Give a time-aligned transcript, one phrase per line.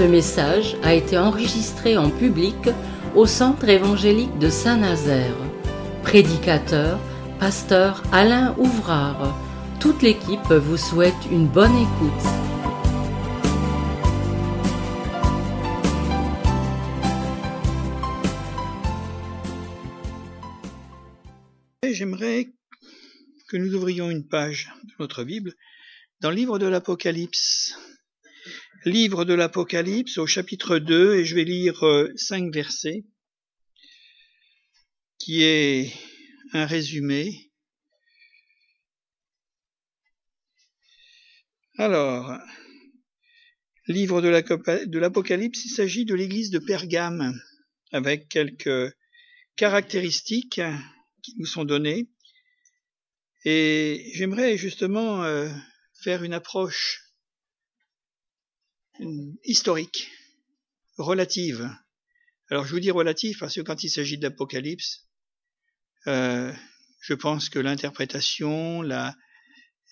[0.00, 2.56] Ce message a été enregistré en public
[3.14, 5.36] au Centre évangélique de Saint-Nazaire.
[6.02, 6.98] Prédicateur,
[7.38, 9.38] pasteur Alain Ouvrard.
[9.78, 12.26] Toute l'équipe vous souhaite une bonne écoute.
[21.90, 22.48] J'aimerais
[23.50, 25.52] que nous ouvrions une page de notre Bible
[26.22, 27.76] dans le livre de l'Apocalypse.
[28.86, 33.04] Livre de l'Apocalypse au chapitre 2 et je vais lire euh, cinq versets
[35.18, 35.92] qui est
[36.54, 37.52] un résumé.
[41.76, 42.38] Alors,
[43.86, 47.38] livre de l'Apocalypse, il s'agit de l'église de Pergame
[47.92, 48.94] avec quelques
[49.56, 50.62] caractéristiques
[51.22, 52.08] qui nous sont données.
[53.44, 55.50] Et j'aimerais justement euh,
[56.02, 57.09] faire une approche
[59.44, 60.10] historique,
[60.96, 61.70] relative.
[62.50, 65.08] Alors je vous dis relative parce que quand il s'agit d'Apocalypse,
[66.06, 66.52] euh,
[67.00, 69.14] je pense que l'interprétation, la,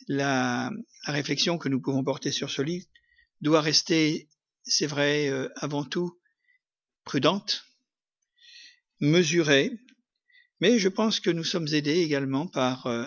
[0.09, 0.71] la,
[1.05, 2.87] réflexion que nous pouvons porter sur ce livre
[3.41, 4.29] doit rester,
[4.63, 6.19] c'est vrai, euh, avant tout
[7.05, 7.65] prudente,
[9.01, 9.73] mesurée,
[10.61, 13.07] mais je pense que nous sommes aidés également par euh,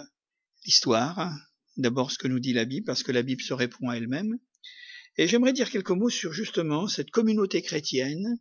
[0.65, 1.31] l'histoire,
[1.77, 4.39] d'abord ce que nous dit la Bible, parce que la Bible se répond à elle-même,
[5.17, 8.37] et j'aimerais dire quelques mots sur justement cette communauté chrétienne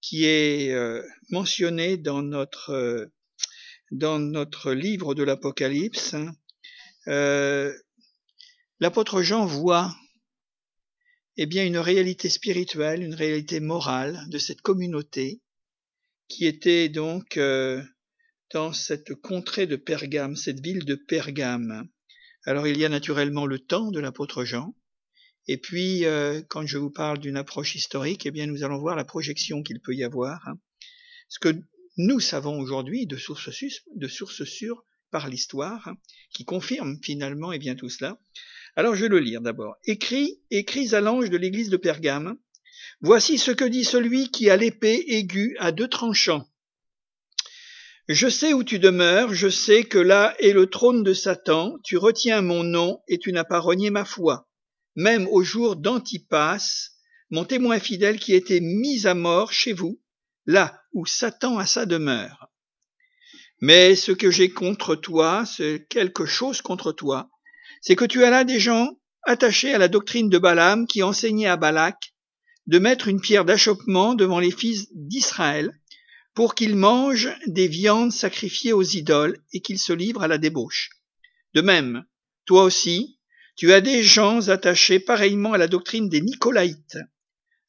[0.00, 3.06] qui est euh, mentionnée dans notre euh,
[3.90, 6.16] dans notre livre de l'Apocalypse.
[7.08, 7.72] Euh,
[8.78, 9.94] L'apôtre Jean voit
[11.36, 15.40] eh bien une réalité spirituelle, une réalité morale de cette communauté
[16.28, 17.38] qui était donc
[18.52, 21.88] dans cette contrée de Pergame, cette ville de Pergame.
[22.44, 24.74] Alors il y a naturellement le temps de l'apôtre Jean,
[25.48, 28.96] et puis euh, quand je vous parle d'une approche historique, eh bien nous allons voir
[28.96, 30.46] la projection qu'il peut y avoir.
[30.48, 30.58] Hein.
[31.28, 31.54] Ce que
[31.96, 35.96] nous savons aujourd'hui de sources sûres par l'histoire, hein,
[36.34, 38.18] qui confirme finalement eh bien tout cela.
[38.74, 39.76] Alors je vais le lire d'abord.
[39.84, 42.36] Écrit, écrit à l'ange de l'église de Pergame.
[43.00, 46.46] Voici ce que dit celui qui a l'épée aiguë à deux tranchants.
[48.08, 51.96] Je sais où tu demeures, je sais que là est le trône de Satan, tu
[51.96, 54.48] retiens mon nom et tu n'as pas renié ma foi,
[54.96, 56.90] même au jour d'Antipas,
[57.30, 60.00] mon témoin fidèle qui était mis à mort chez vous,
[60.46, 62.48] là où Satan a sa demeure.
[63.60, 67.30] Mais ce que j'ai contre toi, c'est quelque chose contre toi,
[67.80, 71.46] c'est que tu as là des gens attachés à la doctrine de Balaam qui enseignait
[71.46, 72.14] à Balak
[72.66, 75.72] de mettre une pierre d'achoppement devant les fils d'Israël
[76.34, 80.90] pour qu'ils mangent des viandes sacrifiées aux idoles et qu'ils se livrent à la débauche.
[81.54, 82.04] De même,
[82.44, 83.15] toi aussi,
[83.56, 86.98] tu as des gens attachés pareillement à la doctrine des Nicolaïtes.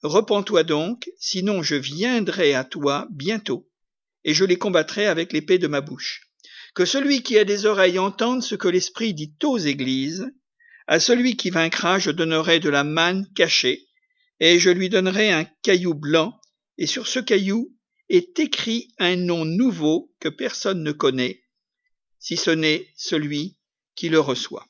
[0.04, 3.70] Repends-toi donc, sinon je viendrai à toi bientôt,
[4.26, 6.30] et je les combattrai avec l'épée de ma bouche.
[6.76, 10.28] Que celui qui a des oreilles entende ce que l'Esprit dit aux églises.
[10.88, 13.88] À celui qui vaincra, je donnerai de la manne cachée,
[14.42, 16.40] et je lui donnerai un caillou blanc,
[16.78, 17.74] et sur ce caillou
[18.10, 21.44] est écrit un nom nouveau que personne ne connaît,
[22.20, 23.58] si ce n'est celui
[23.96, 24.68] qui le reçoit.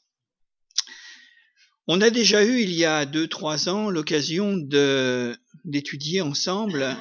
[1.89, 4.57] On a déjà eu il y a deux, trois ans l'occasion
[5.63, 6.97] d'étudier ensemble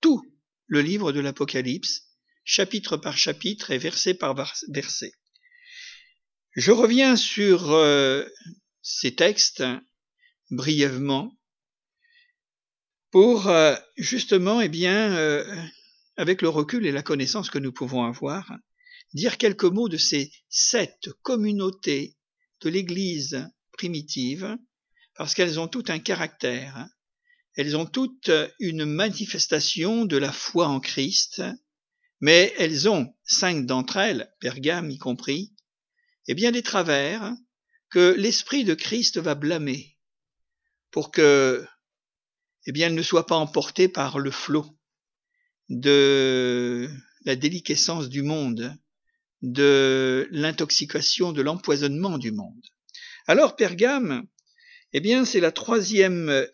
[0.00, 0.24] tout
[0.68, 2.02] le livre de l'Apocalypse,
[2.44, 4.36] chapitre par chapitre et verset par
[4.68, 5.12] verset.
[6.52, 8.24] Je reviens sur euh,
[8.80, 9.64] ces textes
[10.50, 11.36] brièvement
[13.10, 15.44] pour euh, justement, eh bien, euh,
[16.16, 18.52] avec le recul et la connaissance que nous pouvons avoir,
[19.14, 22.16] dire quelques mots de ces sept communautés
[22.60, 24.58] de l'Église primitive,
[25.14, 26.86] parce qu'elles ont tout un caractère,
[27.54, 28.30] elles ont toutes
[28.60, 31.42] une manifestation de la foi en Christ,
[32.20, 35.54] mais elles ont, cinq d'entre elles, Pergame y compris,
[36.26, 37.34] eh bien des travers
[37.90, 39.96] que l'Esprit de Christ va blâmer,
[40.90, 41.66] pour que,
[42.66, 44.66] eh bien, elles ne soient pas emportées par le flot
[45.68, 46.90] de
[47.24, 48.76] la déliquescence du monde,
[49.42, 52.66] de l'intoxication, de l'empoisonnement du monde.
[53.30, 54.26] Alors Pergame,
[54.94, 56.46] eh bien c'est la troisième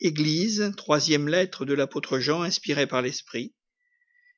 [0.00, 3.54] église, troisième lettre de l'apôtre Jean inspirée par l'Esprit,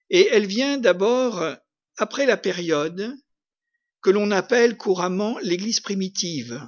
[0.09, 1.45] et elle vient d'abord
[1.97, 3.13] après la période
[4.01, 6.63] que l'on appelle couramment l'église primitive,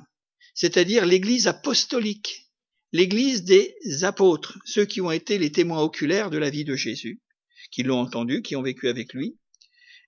[0.52, 2.50] c'est-à-dire l'église apostolique,
[2.90, 7.22] l'église des apôtres, ceux qui ont été les témoins oculaires de la vie de Jésus
[7.70, 9.38] qui l'ont entendu, qui ont vécu avec lui.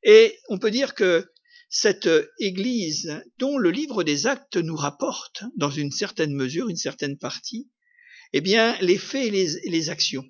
[0.03, 1.31] Et on peut dire que
[1.71, 7.17] cette Église, dont le livre des actes nous rapporte, dans une certaine mesure, une certaine
[7.17, 7.71] partie,
[8.33, 10.29] eh bien, les faits et les, les actions.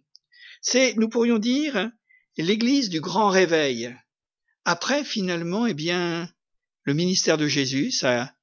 [0.60, 1.90] C'est, nous pourrions dire,
[2.36, 3.94] l'église du grand réveil.
[4.66, 6.30] Après, finalement, eh bien,
[6.84, 8.34] le ministère de Jésus, sa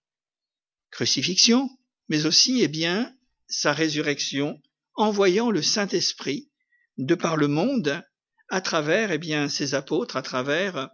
[0.89, 1.69] crucifixion,
[2.09, 3.15] mais aussi, eh bien,
[3.47, 4.59] sa résurrection,
[4.95, 6.49] envoyant le Saint-Esprit
[6.97, 8.03] de par le monde
[8.49, 10.89] à travers, eh bien, ses apôtres, à travers,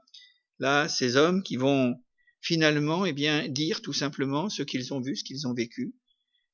[0.60, 1.96] là, ces hommes qui vont
[2.42, 5.96] finalement, eh bien, dire tout simplement ce qu'ils ont vu, ce qu'ils ont vécu,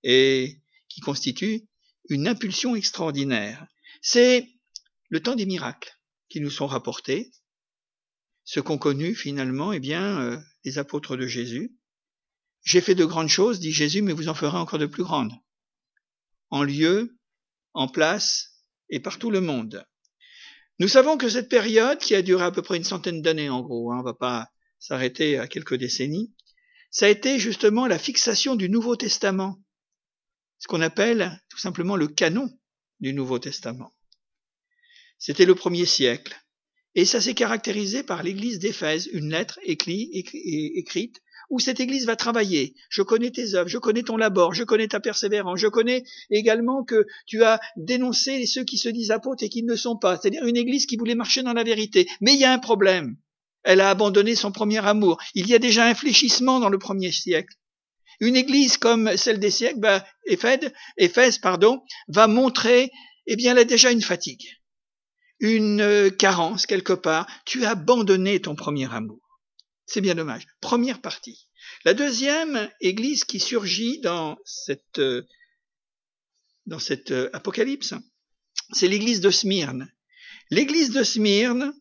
[0.03, 1.67] et qui constitue
[2.09, 3.65] une impulsion extraordinaire.
[4.01, 4.47] C'est
[5.09, 5.91] le temps des miracles
[6.29, 7.31] qui nous sont rapportés,
[8.43, 11.75] ce qu'ont connu finalement, eh bien, euh, les apôtres de Jésus.
[12.63, 15.33] J'ai fait de grandes choses, dit Jésus, mais vous en ferez encore de plus grandes.
[16.49, 17.17] En lieu,
[17.73, 19.85] en place et par tout le monde.
[20.79, 23.61] Nous savons que cette période, qui a duré à peu près une centaine d'années en
[23.61, 24.49] gros, hein, on va pas
[24.79, 26.33] s'arrêter à quelques décennies,
[26.89, 29.61] ça a été justement la fixation du Nouveau Testament,
[30.57, 32.49] ce qu'on appelle tout simplement le canon
[33.01, 33.93] du Nouveau Testament.
[35.17, 36.39] C'était le premier siècle,
[36.95, 42.75] et ça s'est caractérisé par l'Église d'Éphèse, une lettre écrite où cette Église va travailler.
[42.89, 46.83] Je connais tes œuvres, je connais ton labeur, je connais ta persévérance, je connais également
[46.83, 50.17] que tu as dénoncé ceux qui se disent apôtres et qui ne le sont pas,
[50.17, 52.07] c'est-à-dire une Église qui voulait marcher dans la vérité.
[52.21, 53.17] Mais il y a un problème.
[53.63, 55.19] Elle a abandonné son premier amour.
[55.35, 57.55] Il y a déjà un fléchissement dans le premier siècle.
[58.19, 62.91] Une église comme celle des siècles, bah, Éphèse, pardon, va montrer,
[63.27, 64.45] eh bien, elle a déjà une fatigue,
[65.39, 67.27] une euh, carence quelque part.
[67.45, 69.28] Tu as abandonné ton premier amour.
[69.89, 70.45] C'est bien dommage.
[70.61, 71.47] Première partie.
[71.83, 75.25] La deuxième église qui surgit dans cette, euh,
[76.71, 77.95] euh, apocalypse,
[78.71, 79.91] c'est l'église de Smyrne.
[80.51, 81.73] L'église de Smyrne,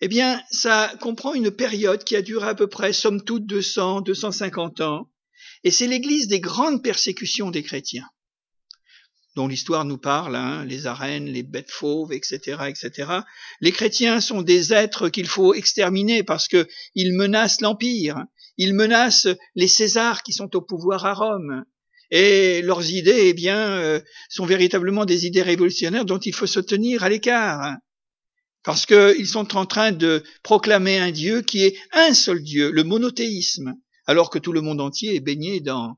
[0.00, 4.00] eh bien, ça comprend une période qui a duré à peu près, somme toute, 200,
[4.00, 5.08] 250 ans,
[5.62, 8.08] et c'est l'église des grandes persécutions des chrétiens,
[9.38, 13.08] dont l'histoire nous parle, hein, les arènes, les bêtes fauves, etc., etc.
[13.60, 18.24] Les chrétiens sont des êtres qu'il faut exterminer parce qu'ils menacent l'empire,
[18.56, 21.62] ils menacent les Césars qui sont au pouvoir à Rome,
[22.10, 26.58] et leurs idées, eh bien, euh, sont véritablement des idées révolutionnaires dont il faut se
[26.58, 27.76] tenir à l'écart
[28.64, 32.82] parce qu'ils sont en train de proclamer un Dieu qui est un seul Dieu, le
[32.82, 35.96] monothéisme, alors que tout le monde entier est baigné dans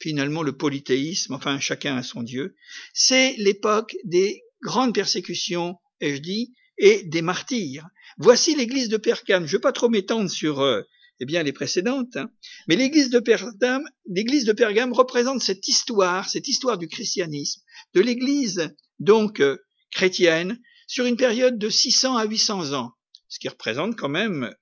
[0.00, 2.56] finalement le polythéisme, enfin chacun a son Dieu.
[2.94, 7.86] C'est l'époque des grandes persécutions, ai-je dit, et des martyrs.
[8.18, 9.46] Voici l'église de Pergame.
[9.46, 10.82] Je ne vais pas trop m'étendre sur euh,
[11.20, 12.30] eh bien les précédentes, hein.
[12.66, 17.60] mais l'église de Pergame, représente cette histoire, cette histoire du christianisme,
[17.94, 19.58] de l'église donc euh,
[19.90, 22.92] chrétienne sur une période de 600 à 800 ans,
[23.28, 24.54] ce qui représente quand même,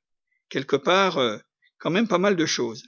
[0.48, 1.38] quelque part, euh,
[1.78, 2.82] quand même pas mal de choses.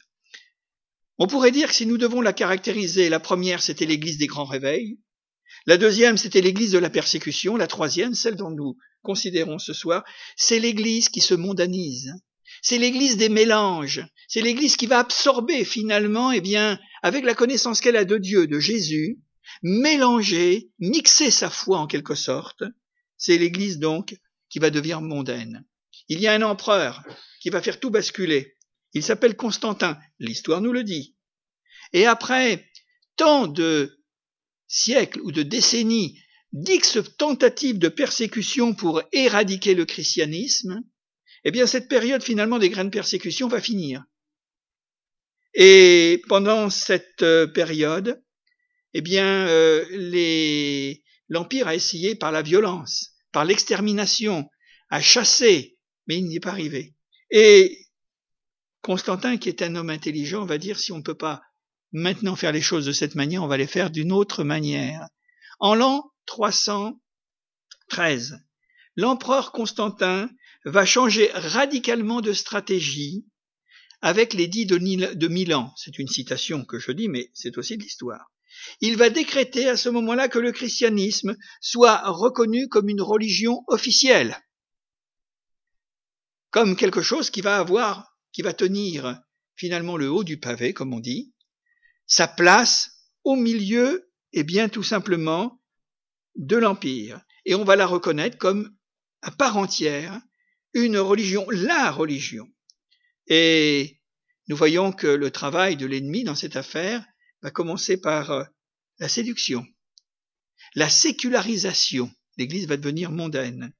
[1.20, 4.44] On pourrait dire que si nous devons la caractériser, la première, c'était l'église des grands
[4.44, 4.98] réveils,
[5.66, 10.02] la deuxième, c'était l'église de la persécution, la troisième, celle dont nous considérons ce soir,
[10.36, 12.14] c'est l'église qui se mondanise.
[12.62, 14.04] C'est l'église des mélanges.
[14.28, 18.46] C'est l'église qui va absorber finalement, eh bien, avec la connaissance qu'elle a de Dieu,
[18.46, 19.18] de Jésus,
[19.62, 22.64] mélanger, mixer sa foi en quelque sorte,
[23.18, 24.16] c'est l'Église donc
[24.48, 25.64] qui va devenir mondaine.
[26.08, 27.02] Il y a un empereur
[27.40, 28.56] qui va faire tout basculer.
[28.94, 29.98] Il s'appelle Constantin.
[30.18, 31.14] L'histoire nous le dit.
[31.92, 32.66] Et après
[33.16, 33.98] tant de
[34.68, 36.20] siècles ou de décennies
[36.52, 40.82] d'X tentatives de persécution pour éradiquer le christianisme,
[41.44, 44.04] eh bien cette période finalement des grandes persécutions va finir.
[45.54, 48.22] Et pendant cette euh, période,
[48.94, 49.84] eh bien euh,
[51.28, 54.48] l'Empire a essayé par la violence, par l'extermination,
[54.90, 56.94] à chasser, mais il n'y est pas arrivé.
[57.30, 57.86] Et
[58.82, 61.42] Constantin, qui est un homme intelligent, va dire si on ne peut pas
[61.92, 65.06] maintenant faire les choses de cette manière, on va les faire d'une autre manière.
[65.58, 68.38] En l'an 313,
[68.96, 70.30] l'empereur Constantin
[70.64, 73.26] va changer radicalement de stratégie
[74.02, 75.72] avec l'édit de Milan.
[75.76, 78.30] C'est une citation que je dis, mais c'est aussi de l'histoire
[78.80, 84.38] il va décréter à ce moment-là que le christianisme soit reconnu comme une religion officielle,
[86.50, 89.20] comme quelque chose qui va avoir, qui va tenir
[89.56, 91.32] finalement le haut du pavé, comme on dit,
[92.10, 95.62] sa place au milieu, et bien tout simplement,
[96.34, 97.22] de l'Empire.
[97.46, 98.76] Et on va la reconnaître comme
[99.22, 100.20] à part entière
[100.74, 102.48] une religion, la religion.
[103.28, 104.00] Et
[104.48, 107.04] nous voyons que le travail de l'ennemi dans cette affaire
[107.42, 108.44] va commencer par euh,
[108.98, 109.64] la séduction,
[110.74, 112.10] la sécularisation.
[112.36, 113.72] L'Église va devenir mondaine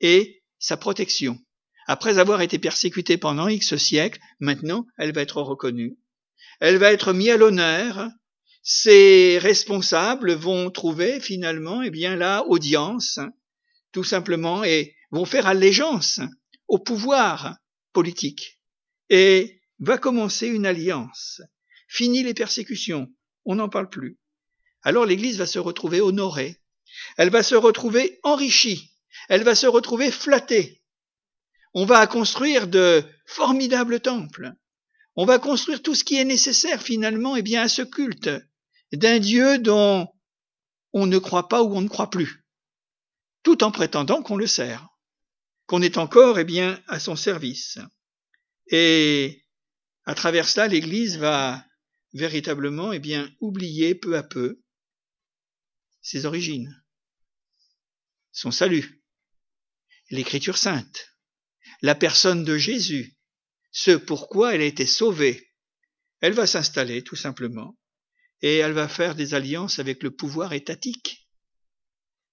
[0.00, 1.38] et sa protection.
[1.88, 5.98] Après avoir été persécutée pendant X siècles, maintenant elle va être reconnue.
[6.60, 8.10] Elle va être mise à l'honneur.
[8.62, 13.18] ces responsables vont trouver finalement eh bien la audience
[13.92, 16.20] tout simplement et vont faire allégeance
[16.66, 17.56] au pouvoir
[17.92, 18.60] politique
[19.08, 21.40] et va commencer une alliance.
[21.88, 23.08] Fini les persécutions,
[23.44, 24.18] on n'en parle plus.
[24.82, 26.60] Alors l'Église va se retrouver honorée,
[27.16, 28.92] elle va se retrouver enrichie,
[29.28, 30.82] elle va se retrouver flattée.
[31.74, 34.52] On va construire de formidables temples.
[35.20, 38.30] On va construire tout ce qui est nécessaire finalement eh bien, à ce culte
[38.92, 40.06] d'un Dieu dont
[40.92, 42.46] on ne croit pas ou on ne croit plus,
[43.42, 44.88] tout en prétendant qu'on le sert,
[45.66, 47.80] qu'on est encore eh bien, à son service.
[48.68, 49.44] Et
[50.04, 51.66] à travers cela, l'Église va
[52.12, 54.62] véritablement eh bien, oublier peu à peu
[56.00, 56.80] ses origines,
[58.30, 59.02] son salut,
[60.10, 61.08] l'écriture sainte,
[61.82, 63.17] la personne de Jésus,
[63.80, 65.52] ce pourquoi elle a été sauvée.
[66.20, 67.78] Elle va s'installer tout simplement
[68.42, 71.28] et elle va faire des alliances avec le pouvoir étatique,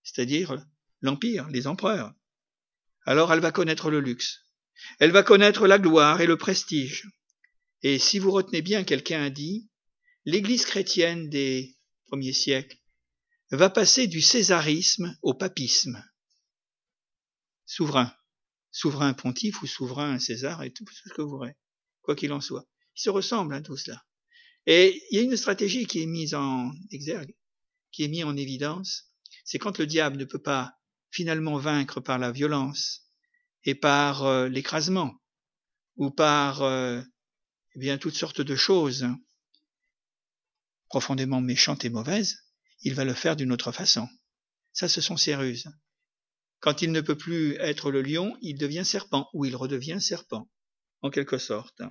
[0.01, 0.65] c'est-à-dire
[1.01, 2.15] l'empire, les empereurs.
[3.05, 4.39] Alors elle va connaître le luxe,
[4.97, 7.07] elle va connaître la gloire et le prestige.
[7.83, 9.69] Et si vous retenez bien, quelqu'un a dit,
[10.25, 12.79] l'Église chrétienne des premiers siècles
[13.51, 16.03] va passer du césarisme au papisme.
[17.67, 18.11] Souverain,
[18.75, 21.55] souverain pontife ou souverain César et tout ce que vous voudrez,
[22.01, 22.67] quoi qu'il en soit.
[22.97, 24.03] Ils se ressemblent, hein, tout cela.
[24.65, 27.33] Et il y a une stratégie qui est mise en exergue,
[27.93, 29.13] qui est mise en évidence,
[29.45, 30.73] c'est quand le diable ne peut pas
[31.09, 33.09] finalement vaincre par la violence
[33.63, 35.13] et par euh, l'écrasement
[35.95, 37.01] ou par euh,
[37.75, 39.07] eh bien toutes sortes de choses
[40.89, 42.35] profondément méchantes et mauvaises,
[42.81, 44.09] il va le faire d'une autre façon.
[44.73, 45.69] Ça, ce sont ses ruses.
[46.65, 50.49] Quand il ne peut plus être le lion, il devient serpent, ou il redevient serpent,
[51.03, 51.83] en quelque sorte.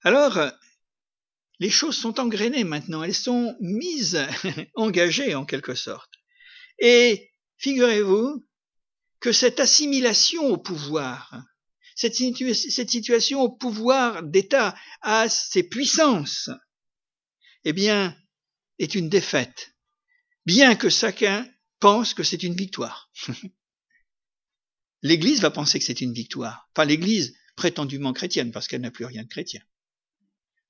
[0.00, 0.50] Alors,
[1.58, 4.18] les choses sont engrenées maintenant, elles sont mises,
[4.76, 6.10] engagées en quelque sorte.
[6.78, 8.46] Et figurez-vous
[9.20, 11.44] que cette assimilation au pouvoir,
[11.96, 16.48] cette, cette situation au pouvoir d'État, à ses puissances,
[17.64, 18.16] eh bien,
[18.78, 19.76] est une défaite,
[20.46, 21.46] bien que chacun
[21.80, 23.10] pense que c'est une victoire.
[25.02, 29.04] L'Église va penser que c'est une victoire, pas l'Église prétendument chrétienne, parce qu'elle n'a plus
[29.04, 29.62] rien de chrétien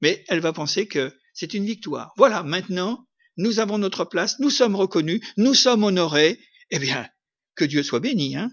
[0.01, 2.13] mais elle va penser que c'est une victoire.
[2.17, 7.09] Voilà, maintenant, nous avons notre place, nous sommes reconnus, nous sommes honorés, eh bien,
[7.55, 8.51] que Dieu soit béni, hein,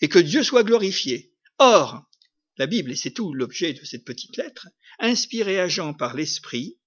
[0.00, 1.32] et que Dieu soit glorifié.
[1.58, 2.04] Or,
[2.56, 6.78] la Bible, et c'est tout l'objet de cette petite lettre, inspirée à Jean par l'Esprit,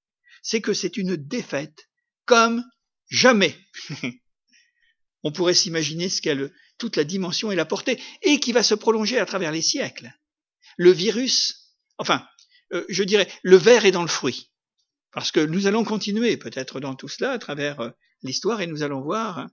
[0.41, 1.89] c'est que c'est une défaite
[2.25, 2.63] comme
[3.09, 3.55] jamais.
[5.23, 8.75] On pourrait s'imaginer ce qu'elle, toute la dimension et la portée, et qui va se
[8.75, 10.11] prolonger à travers les siècles.
[10.77, 12.25] Le virus, enfin,
[12.73, 14.51] euh, je dirais, le verre est dans le fruit.
[15.11, 17.89] Parce que nous allons continuer peut-être dans tout cela à travers euh,
[18.21, 19.47] l'histoire et nous allons voir,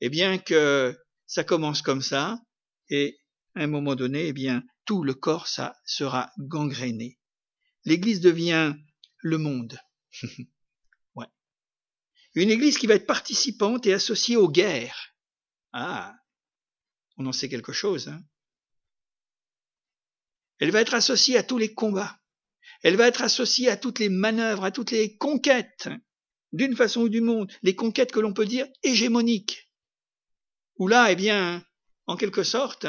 [0.00, 2.40] eh bien, que ça commence comme ça
[2.88, 3.18] et
[3.54, 7.18] à un moment donné, eh bien, tout le corps, ça sera gangréné.
[7.84, 8.74] L'église devient
[9.18, 9.78] le monde.
[11.14, 11.26] ouais.
[12.34, 15.11] Une église qui va être participante et associée aux guerres.
[15.72, 16.14] Ah,
[17.16, 18.08] on en sait quelque chose.
[18.08, 18.22] Hein
[20.58, 22.18] Elle va être associée à tous les combats.
[22.82, 25.88] Elle va être associée à toutes les manœuvres, à toutes les conquêtes,
[26.52, 29.70] d'une façon ou d'une autre, les conquêtes que l'on peut dire hégémoniques.
[30.76, 31.64] Où là, eh bien,
[32.06, 32.86] en quelque sorte,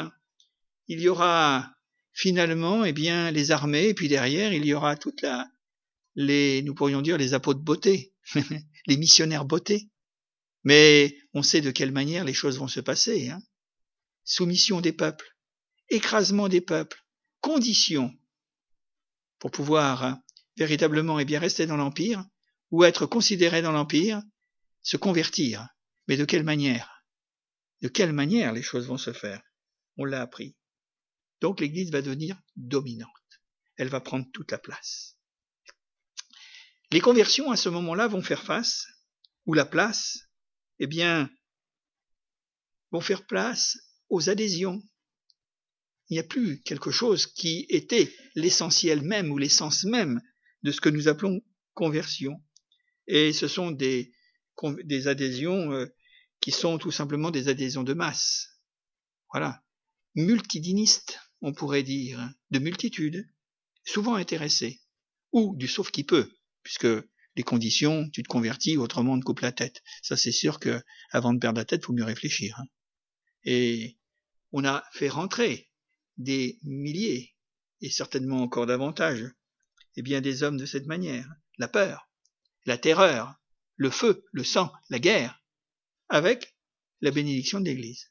[0.88, 1.74] il y aura
[2.12, 5.48] finalement, eh bien, les armées, et puis derrière, il y aura toute la,
[6.14, 8.12] les, nous pourrions dire, les apôtres beauté,
[8.86, 9.90] les missionnaires beauté.
[10.64, 13.30] Mais on sait de quelle manière les choses vont se passer.
[13.30, 13.42] Hein.
[14.24, 15.36] Soumission des peuples,
[15.90, 17.04] écrasement des peuples,
[17.40, 18.14] conditions
[19.38, 20.22] pour pouvoir hein,
[20.56, 22.24] véritablement et eh bien rester dans l'empire
[22.70, 24.22] ou être considéré dans l'empire,
[24.82, 25.68] se convertir.
[26.08, 27.04] Mais de quelle manière?
[27.82, 29.42] De quelle manière les choses vont se faire?
[29.98, 30.56] On l'a appris.
[31.40, 33.10] Donc l'Église va devenir dominante.
[33.76, 35.18] Elle va prendre toute la place.
[36.90, 38.86] Les conversions à ce moment-là vont faire face,
[39.46, 40.23] ou la place,
[40.78, 41.30] eh bien,
[42.90, 43.78] vont faire place
[44.08, 44.82] aux adhésions,
[46.08, 50.20] il n'y a plus quelque chose qui était l'essentiel même ou l'essence même
[50.62, 51.40] de ce que nous appelons
[51.72, 52.42] conversion.
[53.06, 54.12] Et ce sont des,
[55.06, 55.86] adhésions euh,
[56.40, 58.60] qui sont tout simplement des adhésions de masse.
[59.32, 59.62] Voilà.
[60.14, 63.26] Multidinistes, on pourrait dire, de multitudes,
[63.84, 64.80] souvent intéressés,
[65.32, 66.30] ou du sauf qui peut,
[66.62, 66.86] puisque
[67.36, 69.82] les conditions, tu te convertis, autrement on te coupe la tête.
[70.02, 72.58] Ça c'est sûr que avant de perdre la tête, faut mieux réfléchir.
[72.58, 72.66] Hein.
[73.44, 73.98] Et
[74.52, 75.68] on a fait rentrer
[76.16, 77.34] des milliers,
[77.80, 79.24] et certainement encore davantage,
[79.96, 82.08] et bien des hommes de cette manière, la peur.
[82.66, 83.34] la terreur,
[83.76, 85.42] le feu, le sang, la guerre,
[86.08, 86.56] avec
[87.00, 88.10] la bénédiction de l'Église.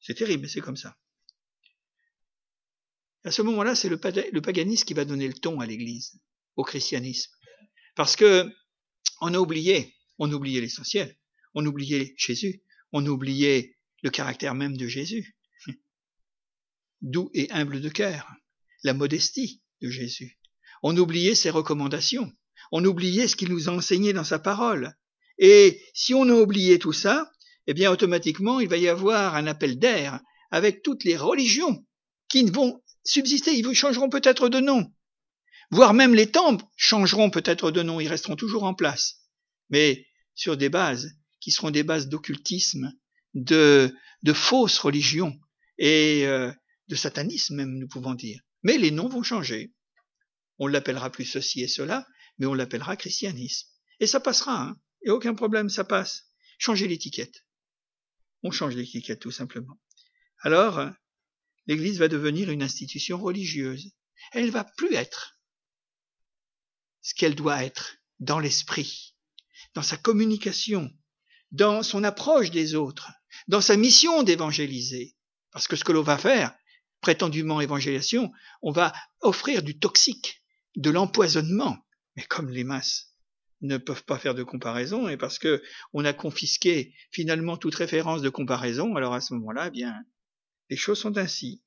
[0.00, 0.96] C'est terrible, c'est comme ça.
[3.24, 6.20] À ce moment-là, c'est le, paganisme qui va donner le ton à l'Église,
[6.54, 7.32] au christianisme.
[7.96, 8.48] Parce que
[9.22, 11.16] on a oublié, on oubliait l'essentiel,
[11.54, 12.62] on oubliait Jésus,
[12.92, 15.34] on oubliait le caractère même de Jésus.
[17.00, 18.30] Doux et humble de cœur,
[18.84, 20.38] la modestie de Jésus.
[20.82, 22.30] On oubliait ses recommandations,
[22.70, 24.94] on oubliait ce qu'il nous a enseigné dans sa parole.
[25.38, 27.32] Et si on a oublié tout ça,
[27.66, 31.84] eh bien automatiquement il va y avoir un appel d'air avec toutes les religions
[32.28, 34.92] qui vont subsister, ils changeront peut-être de nom.
[35.70, 39.22] Voire même les temples changeront peut-être de nom, ils resteront toujours en place.
[39.70, 42.92] Mais sur des bases qui seront des bases d'occultisme,
[43.34, 45.38] de, de fausses religions
[45.78, 46.52] et euh,
[46.88, 48.40] de satanisme même, nous pouvons dire.
[48.62, 49.74] Mais les noms vont changer.
[50.58, 52.06] On l'appellera plus ceci et cela,
[52.38, 53.68] mais on l'appellera christianisme.
[54.00, 54.76] Et ça passera, hein.
[55.02, 56.24] Et aucun problème, ça passe.
[56.58, 57.46] Changez l'étiquette.
[58.42, 59.78] On change l'étiquette tout simplement.
[60.40, 60.90] Alors,
[61.66, 63.92] l'Église va devenir une institution religieuse.
[64.32, 65.35] Elle ne va plus être
[67.06, 69.14] ce qu'elle doit être dans l'esprit,
[69.74, 70.90] dans sa communication,
[71.52, 73.12] dans son approche des autres,
[73.46, 75.14] dans sa mission d'évangéliser.
[75.52, 76.52] Parce que ce que l'on va faire,
[77.00, 80.42] prétendument évangélisation, on va offrir du toxique,
[80.74, 81.78] de l'empoisonnement.
[82.16, 83.14] Mais comme les masses
[83.60, 88.20] ne peuvent pas faire de comparaison, et parce que on a confisqué finalement toute référence
[88.20, 89.94] de comparaison, alors à ce moment-là, eh bien,
[90.70, 91.62] les choses sont ainsi.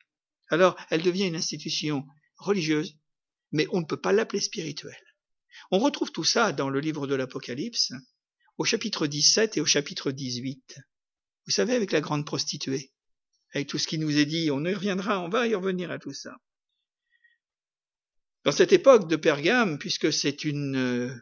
[0.50, 2.06] Alors, elle devient une institution
[2.36, 2.98] religieuse,
[3.54, 5.09] mais on ne peut pas l'appeler spirituelle.
[5.72, 7.94] On retrouve tout ça dans le livre de l'Apocalypse,
[8.58, 10.80] au chapitre 17 et au chapitre 18.
[11.46, 12.92] Vous savez, avec la grande prostituée,
[13.54, 16.00] avec tout ce qui nous est dit, on y reviendra, on va y revenir à
[16.00, 16.38] tout ça.
[18.46, 21.22] Dans cette époque de Pergame, puisque c'est une,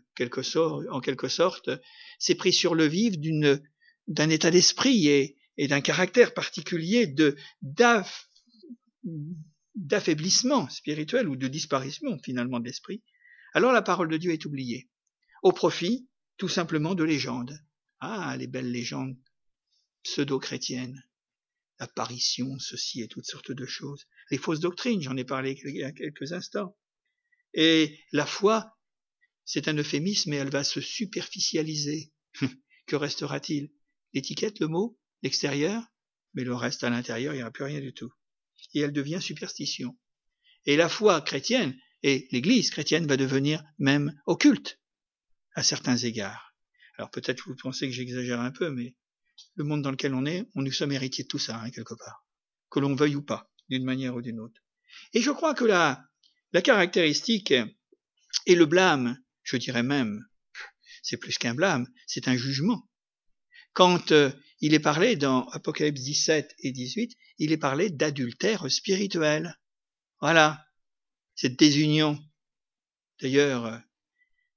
[0.90, 1.70] en quelque sorte,
[2.20, 3.16] c'est pris sur le vif
[4.08, 7.36] d'un état d'esprit et, et d'un caractère particulier de
[9.76, 13.04] d'affaiblissement spirituel ou de disparition finalement de l'esprit,
[13.58, 14.88] alors la parole de Dieu est oubliée,
[15.42, 17.60] au profit tout simplement de légendes.
[18.00, 19.18] Ah, les belles légendes
[20.04, 21.04] pseudo-chrétiennes,
[21.80, 25.84] apparition, ceci et toutes sortes de choses, les fausses doctrines, j'en ai parlé il y
[25.84, 26.78] a quelques instants.
[27.56, 28.78] Et la foi,
[29.44, 32.14] c'est un euphémisme et elle va se superficialiser.
[32.86, 33.72] que restera-t-il?
[34.14, 35.82] L'étiquette, le mot l'extérieur,
[36.36, 38.14] mais le reste à l'intérieur, il n'y aura plus rien du tout.
[38.76, 39.98] Et elle devient superstition.
[40.68, 44.80] Et la foi chrétienne et l'Église chrétienne va devenir même occulte
[45.56, 46.56] à certains égards.
[46.98, 48.96] Alors peut-être vous pensez que j'exagère un peu, mais
[49.56, 51.94] le monde dans lequel on est, on nous sommes héritiers de tout ça, hein, quelque
[51.94, 52.26] part,
[52.70, 54.62] que l'on veuille ou pas, d'une manière ou d'une autre.
[55.14, 56.04] Et je crois que la,
[56.54, 57.54] la caractéristique
[58.46, 60.26] et le blâme, je dirais même,
[61.04, 62.90] c'est plus qu'un blâme, c'est un jugement.
[63.74, 69.60] Quand euh, il est parlé dans Apocalypse 17 et 18, il est parlé d'adultère spirituel.
[70.20, 70.67] Voilà,
[71.38, 72.20] cette désunion.
[73.22, 73.82] D'ailleurs,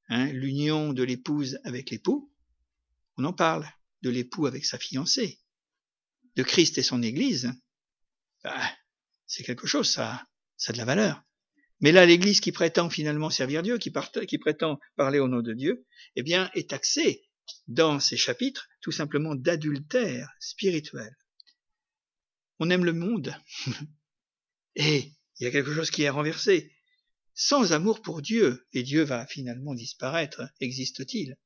[0.09, 2.33] hein, l'union de l'épouse avec l'époux,
[3.17, 3.71] on en parle,
[4.03, 5.41] de l'époux avec sa fiancée,
[6.35, 7.53] de Christ et son Église.
[8.43, 8.59] Bah,
[9.27, 11.23] c'est quelque chose, ça, ça a de la valeur.
[11.81, 13.93] Mais là, l'Église qui prétend finalement servir Dieu, qui,
[14.27, 17.23] qui prétend parler au nom de Dieu, eh bien, est taxée
[17.69, 21.15] dans ces chapitres tout simplement d'adultère spirituel.
[22.59, 23.35] On aime le monde
[24.77, 26.71] et il y a quelque chose qui est renversé.
[27.35, 31.39] Sans amour pour Dieu, et Dieu va finalement disparaître, existe-t-il?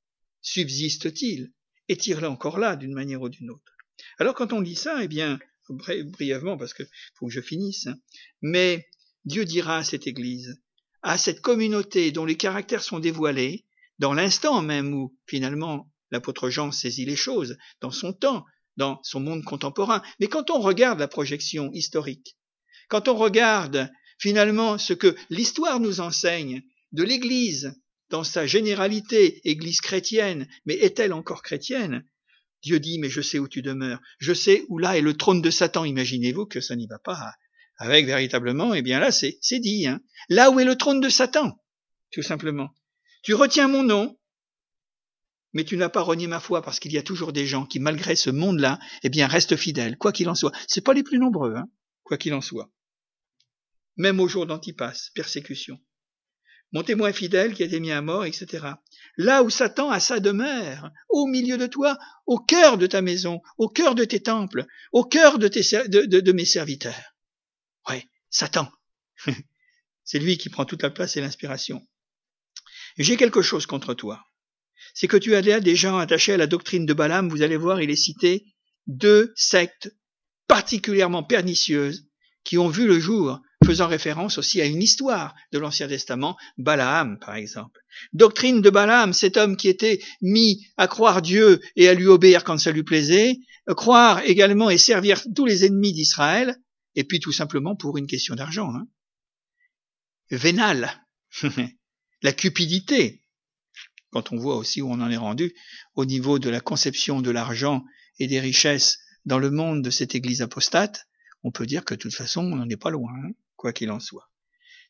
[0.42, 1.52] Subsiste-t-il?
[1.88, 3.76] Est-il encore là d'une manière ou d'une autre?
[4.18, 6.82] Alors quand on lit ça, eh bien, brièvement, parce que
[7.14, 7.98] faut que je finisse, hein,
[8.42, 8.88] mais
[9.24, 10.60] Dieu dira à cette Église,
[11.02, 13.64] à cette communauté dont les caractères sont dévoilés,
[14.00, 18.44] dans l'instant même où finalement l'apôtre Jean saisit les choses dans son temps,
[18.76, 20.02] dans son monde contemporain.
[20.18, 22.36] Mais quand on regarde la projection historique,
[22.88, 27.74] quand on regarde finalement ce que l'histoire nous enseigne de l'Église
[28.10, 32.04] dans sa généralité, Église chrétienne, mais est-elle encore chrétienne?
[32.62, 35.42] Dieu dit, mais je sais où tu demeures, je sais où là est le trône
[35.42, 35.84] de Satan.
[35.84, 37.34] Imaginez-vous que ça n'y va pas
[37.76, 39.86] avec véritablement, eh bien là, c'est dit.
[39.86, 40.00] Hein.
[40.28, 41.58] Là où est le trône de Satan,
[42.12, 42.70] tout simplement.
[43.22, 44.18] Tu retiens mon nom,
[45.52, 47.80] mais tu n'as pas renié ma foi parce qu'il y a toujours des gens qui,
[47.80, 50.52] malgré ce monde-là, eh bien, restent fidèles, quoi qu'il en soit.
[50.68, 51.68] C'est pas les plus nombreux, hein,
[52.04, 52.70] quoi qu'il en soit.
[53.96, 55.80] Même au jour d'Antipas, persécution.
[56.72, 58.66] Mon témoin fidèle qui a été mis à mort, etc.
[59.16, 63.40] Là où Satan a sa demeure, au milieu de toi, au cœur de ta maison,
[63.58, 67.14] au cœur de tes temples, au cœur de, mes serviteurs.
[67.88, 68.68] Ouais, Satan.
[70.04, 71.86] C'est lui qui prend toute la place et l'inspiration.
[72.98, 74.24] J'ai quelque chose contre toi.
[74.94, 77.28] C'est que tu as là des gens attachés à la doctrine de Balaam.
[77.28, 78.44] Vous allez voir, il est cité
[78.86, 79.94] deux sectes
[80.46, 82.06] particulièrement pernicieuses
[82.44, 87.18] qui ont vu le jour, faisant référence aussi à une histoire de l'Ancien Testament, Balaam
[87.18, 87.80] par exemple.
[88.12, 92.44] Doctrine de Balaam, cet homme qui était mis à croire Dieu et à lui obéir
[92.44, 96.56] quand ça lui plaisait, croire également et servir tous les ennemis d'Israël,
[96.94, 98.70] et puis tout simplement pour une question d'argent.
[98.74, 98.86] Hein.
[100.30, 101.06] Vénal,
[102.22, 103.24] la cupidité,
[104.10, 105.54] quand on voit aussi où on en est rendu
[105.94, 107.84] au niveau de la conception de l'argent
[108.18, 111.06] et des richesses dans le monde de cette église apostate,
[111.42, 113.90] on peut dire que de toute façon, on n'en est pas loin, hein, quoi qu'il
[113.90, 114.30] en soit.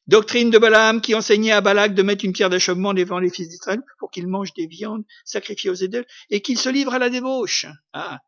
[0.07, 3.49] Doctrine de Balaam qui enseignait à Balak de mettre une pierre d'achoppement devant les fils
[3.49, 7.09] d'Israël pour qu'ils mangent des viandes sacrifiées aux idoles et qu'ils se livrent à la
[7.09, 7.65] débauche.
[7.95, 8.21] Ah,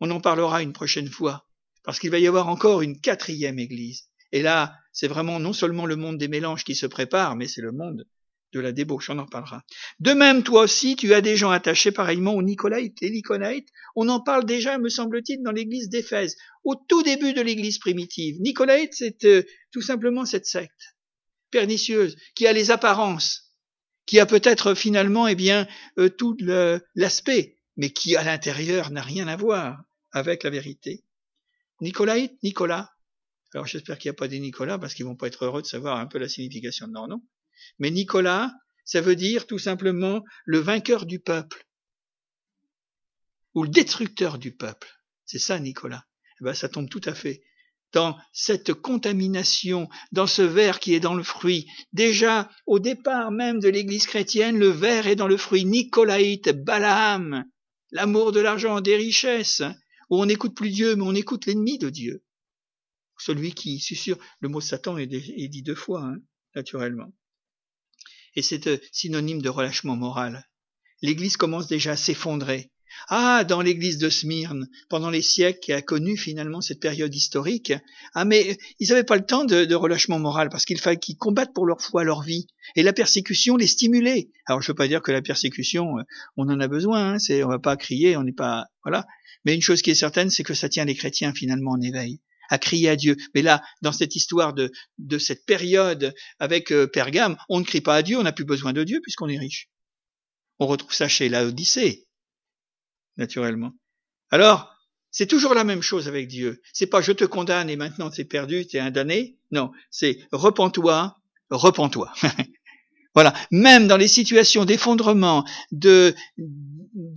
[0.00, 1.48] on en parlera une prochaine fois,
[1.84, 4.08] parce qu'il va y avoir encore une quatrième église.
[4.32, 7.62] Et là, c'est vraiment non seulement le monde des mélanges qui se prépare, mais c'est
[7.62, 8.06] le monde
[8.56, 9.62] de la débauche, on en parlera.
[10.00, 13.00] De même, toi aussi, tu as des gens attachés pareillement aux Nicolaïtes.
[13.00, 17.42] Les Nicolaïtes, on en parle déjà, me semble-t-il, dans l'église d'Éphèse, au tout début de
[17.42, 18.40] l'église primitive.
[18.40, 19.42] Nicolaïte, c'est euh,
[19.72, 20.96] tout simplement cette secte
[21.50, 23.54] pernicieuse qui a les apparences,
[24.06, 26.36] qui a peut-être finalement, eh bien, euh, tout
[26.94, 31.04] l'aspect, mais qui à l'intérieur n'a rien à voir avec la vérité.
[31.80, 32.90] Nicolaïte, Nicolas.
[33.54, 35.66] Alors j'espère qu'il n'y a pas des Nicolas parce qu'ils vont pas être heureux de
[35.66, 37.22] savoir un peu la signification de leur nom.
[37.78, 38.52] Mais Nicolas,
[38.84, 41.66] ça veut dire tout simplement le vainqueur du peuple
[43.54, 44.88] ou le destructeur du peuple.
[45.24, 46.04] C'est ça, Nicolas.
[46.40, 47.42] Eh ben, ça tombe tout à fait
[47.92, 51.66] dans cette contamination, dans ce verre qui est dans le fruit.
[51.92, 57.44] Déjà, au départ même de l'Église chrétienne, le verre est dans le fruit nicolaïte, Balaam,
[57.92, 59.62] l'amour de l'argent, des richesses,
[60.10, 62.22] où on n'écoute plus Dieu, mais on écoute l'ennemi de Dieu.
[63.18, 66.16] Celui qui sûr, le mot Satan est, dit deux fois, hein,
[66.54, 67.12] naturellement
[68.36, 70.46] et c'est euh, synonyme de relâchement moral.
[71.02, 72.70] L'Église commence déjà à s'effondrer.
[73.08, 77.74] Ah, dans l'Église de Smyrne, pendant les siècles qui a connu finalement cette période historique,
[78.14, 81.16] ah mais euh, ils n'avaient pas le temps de, relâchement moral parce qu'il fallait qu'ils
[81.16, 84.30] combattent pour leur foi, leur vie, et la persécution les stimulait.
[84.46, 86.02] Alors je veux pas dire que la persécution, euh,
[86.36, 89.06] on en a besoin, hein, c'est, on va pas crier, on n'est pas, voilà.
[89.44, 92.20] Mais une chose qui est certaine, c'est que ça tient les chrétiens finalement en éveil
[92.48, 93.16] à crier à Dieu.
[93.34, 97.80] Mais là, dans cette histoire de, de cette période avec euh, Pergame, on ne crie
[97.80, 99.68] pas à Dieu, on n'a plus besoin de Dieu puisqu'on est riche.
[100.58, 102.06] On retrouve ça chez l'Odyssée,
[103.16, 103.72] naturellement.
[104.30, 104.72] Alors,
[105.10, 106.60] c'est toujours la même chose avec Dieu.
[106.72, 109.38] C'est pas je te condamne et maintenant c'est perdu, t'es un damné.
[109.50, 111.16] Non, c'est repens-toi,
[111.50, 112.12] repens-toi.
[113.16, 116.14] Voilà, même dans les situations d'effondrement, de,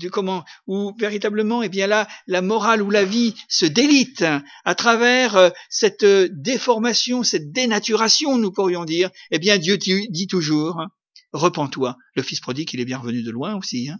[0.09, 4.23] comment, où véritablement, eh bien là, la morale ou la vie se délite
[4.63, 9.09] à travers euh, cette euh, déformation, cette dénaturation, nous pourrions dire.
[9.31, 10.87] Eh bien, Dieu dit toujours, hein,
[11.33, 11.97] repens-toi.
[12.15, 13.89] Le fils prodigue, il est bien revenu de loin aussi.
[13.89, 13.99] Hein.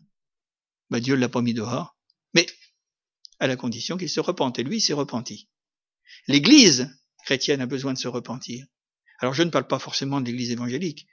[0.92, 1.98] Ben, Dieu l'a pas mis dehors,
[2.34, 2.48] mais
[3.40, 4.58] à la condition qu'il se repente.
[4.58, 5.50] Et lui, il s'est repenti.
[6.30, 6.90] L'Église
[7.26, 8.66] chrétienne a besoin de se repentir.
[9.20, 11.06] Alors, je ne parle pas forcément de l'Église évangélique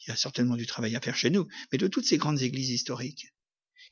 [0.00, 2.42] il y a certainement du travail à faire chez nous, mais de toutes ces grandes
[2.42, 3.32] églises historiques,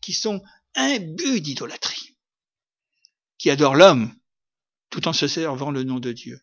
[0.00, 0.42] qui sont
[0.74, 2.16] imbus d'idolâtrie,
[3.38, 4.14] qui adorent l'homme,
[4.90, 6.40] tout en se servant le nom de Dieu.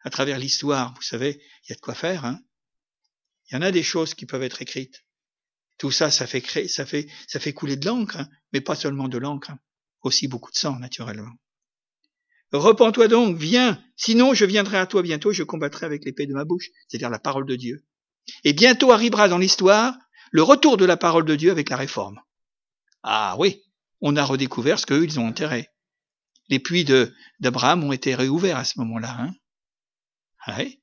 [0.00, 2.40] À travers l'histoire, vous savez, il y a de quoi faire, hein.
[3.50, 5.04] Il y en a des choses qui peuvent être écrites.
[5.76, 8.28] Tout ça, ça fait créer, ça fait, ça fait couler de l'encre, hein.
[8.52, 9.58] mais pas seulement de l'encre, hein.
[10.02, 11.32] aussi beaucoup de sang, naturellement.
[12.52, 16.44] Repends-toi donc, viens, sinon je viendrai à toi bientôt, je combattrai avec l'épée de ma
[16.44, 17.84] bouche, c'est-à-dire la parole de Dieu.
[18.44, 19.96] Et bientôt arrivera dans l'histoire
[20.30, 22.20] le retour de la parole de Dieu avec la réforme.
[23.02, 23.62] Ah oui,
[24.00, 25.68] on a redécouvert ce qu'eux, ils ont enterré.
[26.48, 26.84] Les puits
[27.40, 29.16] d'Abraham ont été réouverts à ce moment-là.
[29.18, 29.34] Hein
[30.46, 30.80] ah oui.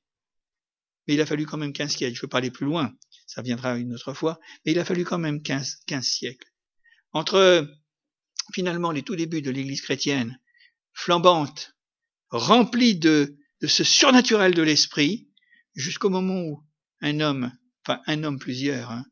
[1.06, 2.14] Mais il a fallu quand même 15 siècles.
[2.14, 2.92] Je ne veux pas aller plus loin,
[3.26, 4.38] ça viendra une autre fois.
[4.64, 6.48] Mais il a fallu quand même 15, 15 siècles.
[7.12, 7.68] Entre
[8.54, 10.40] finalement les tout débuts de l'Église chrétienne,
[10.92, 11.76] flambante,
[12.30, 15.28] remplie de ce surnaturel de l'esprit,
[15.74, 16.64] jusqu'au moment où
[17.02, 17.52] un homme,
[17.84, 19.04] enfin un homme plusieurs, hein,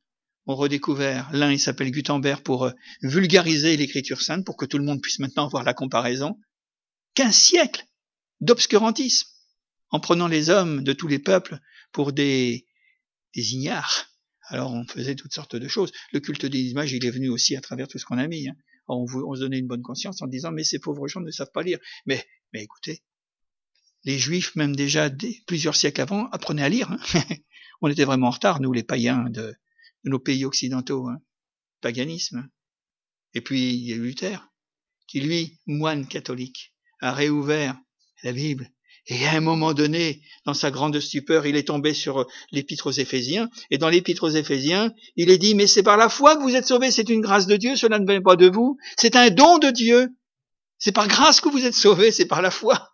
[0.46, 1.28] ont redécouvert.
[1.32, 2.72] L'un, il s'appelle Gutenberg pour euh,
[3.02, 6.38] vulgariser l'écriture sainte, pour que tout le monde puisse maintenant voir la comparaison.
[7.14, 7.84] Quinze siècles
[8.40, 9.28] d'obscurantisme,
[9.90, 11.58] en prenant les hommes de tous les peuples
[11.92, 12.64] pour des,
[13.34, 14.06] ignares.
[14.44, 15.92] Alors on faisait toutes sortes de choses.
[16.12, 18.48] Le culte des images, il est venu aussi à travers tout ce qu'on a mis.
[18.48, 18.56] Hein.
[18.88, 21.52] On, on, se donnait une bonne conscience en disant mais ces pauvres gens ne savent
[21.52, 21.78] pas lire.
[22.06, 23.02] Mais, mais écoutez,
[24.04, 25.10] les juifs, même déjà
[25.46, 26.90] plusieurs siècles avant, apprenaient à lire.
[26.90, 26.98] Hein.
[27.80, 29.54] on était vraiment en retard, nous, les païens de,
[30.04, 31.08] nos pays occidentaux.
[31.08, 31.20] Hein.
[31.80, 32.48] Paganisme.
[33.34, 34.48] Et puis, il y a Luther,
[35.06, 37.76] qui lui, moine catholique, a réouvert
[38.22, 38.70] la Bible
[39.06, 42.92] Et à un moment donné, dans sa grande stupeur, il est tombé sur l'épître aux
[42.92, 43.48] Éphésiens.
[43.70, 46.54] Et dans l'épître aux Éphésiens, il est dit, mais c'est par la foi que vous
[46.54, 49.30] êtes sauvés, c'est une grâce de Dieu, cela ne vient pas de vous, c'est un
[49.30, 50.08] don de Dieu.
[50.78, 52.90] C'est par grâce que vous êtes sauvés, c'est par la foi.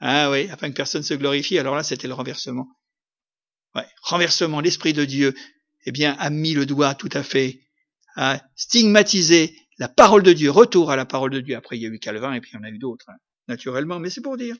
[0.00, 1.58] Ah oui, afin que personne se glorifie.
[1.58, 2.68] Alors là, c'était le renversement.
[3.76, 4.60] Ouais, renversement.
[4.60, 5.34] L'Esprit de Dieu,
[5.84, 7.60] eh bien, a mis le doigt tout à fait,
[8.14, 11.54] à stigmatiser la parole de Dieu, retour à la parole de Dieu.
[11.56, 13.16] Après, il y a eu Calvin et puis il y en a eu d'autres, hein,
[13.48, 14.00] naturellement.
[14.00, 14.56] Mais c'est pour dire.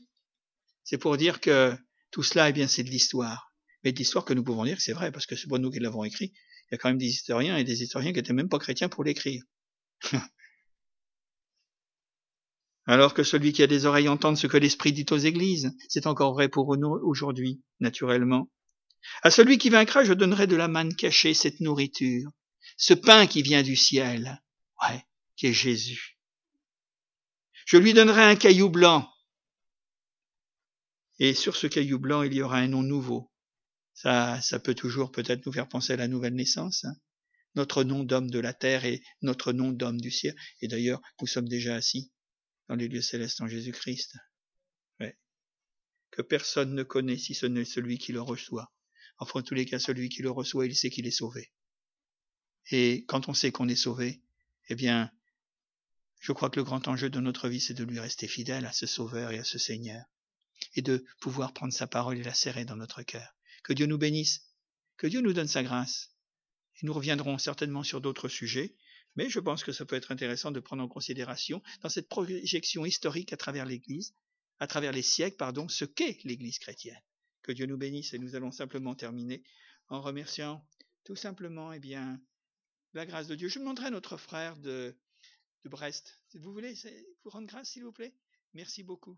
[0.85, 1.75] C'est pour dire que
[2.11, 3.55] tout cela, eh bien, c'est de l'histoire.
[3.83, 5.79] Mais de l'histoire que nous pouvons dire c'est vrai, parce que c'est pas nous qui
[5.81, 6.35] l'avons écrit.
[6.71, 8.91] Il y a quand même des historiens et des historiens qui étaient même pas chrétiens
[8.91, 9.43] pour l'écrire.
[12.87, 16.07] Alors que celui qui a des oreilles entende ce que l'Esprit dit aux églises, c'est
[16.07, 18.49] encore vrai pour nous aujourd'hui, naturellement.
[19.23, 22.31] À celui qui vaincra, je donnerai de la manne cachée, cette nourriture,
[22.77, 24.43] ce pain qui vient du ciel,
[24.83, 25.05] ouais,
[25.37, 26.19] qui est Jésus.
[27.67, 29.11] Je lui donnerai un caillou blanc,
[31.19, 33.31] et sur ce caillou blanc, il y aura un nom nouveau.
[33.95, 36.85] Ça, ça peut toujours peut-être nous faire penser à la nouvelle naissance.
[36.85, 36.95] Hein.
[37.55, 40.37] Notre nom d'homme de la terre et notre nom d'homme du ciel.
[40.61, 42.13] Et d'ailleurs, nous sommes déjà assis
[42.69, 44.19] dans les lieux célestes en Jésus-Christ.
[45.01, 45.17] Ouais.
[46.11, 48.71] Que personne ne connaît si ce n'est celui qui le reçoit.
[49.19, 51.53] Enfin, en tous les cas, celui qui le reçoit, il sait qu'il est sauvé.
[52.71, 54.23] Et quand on sait qu'on est sauvé,
[54.69, 55.11] eh bien,
[56.21, 58.73] je crois que le grand enjeu de notre vie, c'est de lui rester fidèle à
[58.73, 60.05] ce Sauveur et à ce Seigneur,
[60.75, 63.35] et de pouvoir prendre sa parole et la serrer dans notre cœur.
[63.63, 64.51] Que Dieu nous bénisse,
[64.97, 66.11] que Dieu nous donne sa grâce.
[66.83, 68.75] Et nous reviendrons certainement sur d'autres sujets,
[69.15, 72.85] mais je pense que ça peut être intéressant de prendre en considération, dans cette projection
[72.85, 74.15] historique à travers l'Église,
[74.59, 77.01] à travers les siècles, pardon, ce qu'est l'Église chrétienne.
[77.47, 79.45] Que Dieu nous bénisse et nous allons simplement terminer
[79.89, 80.67] en remerciant
[81.05, 82.21] tout simplement, eh bien,
[82.93, 83.49] la grâce de Dieu.
[83.49, 84.97] Je demanderai à notre frère de,
[85.63, 86.21] de Brest.
[86.35, 86.75] Vous voulez
[87.23, 88.13] vous rendre grâce, s'il vous plaît
[88.53, 89.17] Merci beaucoup.